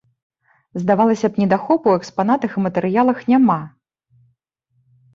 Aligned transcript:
Здавалася 0.83 1.27
б, 1.35 1.43
недахопу 1.43 1.79
ў 1.91 1.95
экспанатах 2.03 2.49
і 2.57 2.67
матэрыялах 2.67 3.17
няма. 3.31 3.63